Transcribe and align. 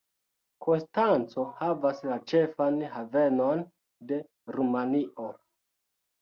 Konstanco 0.67 1.43
havas 1.59 2.01
la 2.11 2.17
ĉefan 2.31 2.79
havenon 2.95 3.63
de 4.13 4.19
Rumanio. 4.57 5.29